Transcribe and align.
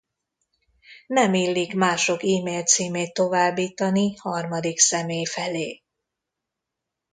Nem 1.07 1.33
illik 1.33 1.73
mások 1.73 2.23
e-mail-címét 2.23 3.13
továbbítani 3.13 4.13
harmadik 4.15 4.77
személy 4.79 5.25
felé. 5.25 5.83